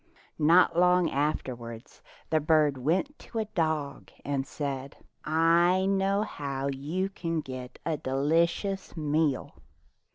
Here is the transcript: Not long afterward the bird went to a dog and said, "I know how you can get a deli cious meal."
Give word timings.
Not 0.39 0.75
long 0.75 1.11
afterward 1.11 1.83
the 2.31 2.39
bird 2.39 2.75
went 2.79 3.19
to 3.19 3.37
a 3.37 3.45
dog 3.45 4.09
and 4.25 4.47
said, 4.47 4.97
"I 5.25 5.85
know 5.85 6.23
how 6.23 6.69
you 6.69 7.07
can 7.09 7.39
get 7.41 7.77
a 7.85 7.97
deli 7.97 8.47
cious 8.47 8.97
meal." 8.97 9.59